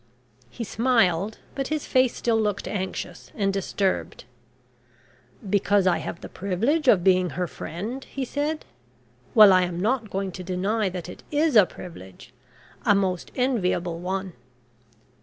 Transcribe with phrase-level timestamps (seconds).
[0.49, 4.25] He smiled, but his face still looked anxious and disturbed.
[5.47, 8.65] "Because I have the privilege of being her friend?" he said.
[9.35, 12.33] "Well, I am not going to deny that it is a privilege
[12.83, 14.33] a most enviable one."